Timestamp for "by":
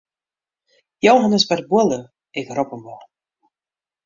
1.49-1.55